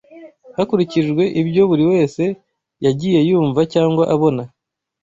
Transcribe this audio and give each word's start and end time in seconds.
hakurikijwe 0.57 1.23
ibyo 1.41 1.63
buri 1.69 1.83
wese 1.91 2.23
yagiye 2.85 3.19
yumva 3.29 3.61
cyangwa 3.73 4.03
abona 4.13 4.43